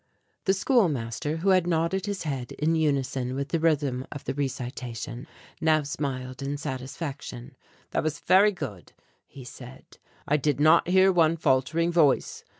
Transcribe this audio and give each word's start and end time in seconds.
The 0.45 0.55
schoolmaster, 0.55 1.37
who 1.37 1.49
had 1.49 1.67
nodded 1.67 2.07
his 2.07 2.23
head 2.23 2.53
in 2.53 2.73
unison 2.73 3.35
with 3.35 3.49
the 3.49 3.59
rhythm 3.59 4.07
of 4.11 4.23
the 4.23 4.33
recitation, 4.33 5.27
now 5.61 5.83
smiled 5.83 6.41
in 6.41 6.57
satisfaction. 6.57 7.55
"That 7.91 8.01
was 8.01 8.17
very 8.19 8.51
good," 8.51 8.93
he 9.27 9.43
said. 9.43 9.99
"I 10.27 10.37
did 10.37 10.59
not 10.59 10.87
hear 10.87 11.11
one 11.11 11.37
faltering 11.37 11.91
voice. 11.91 12.43